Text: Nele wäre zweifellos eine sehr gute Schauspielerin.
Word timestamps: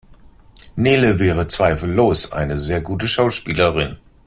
Nele 0.75 1.19
wäre 1.19 1.47
zweifellos 1.47 2.31
eine 2.31 2.57
sehr 2.57 2.81
gute 2.81 3.07
Schauspielerin. 3.07 3.99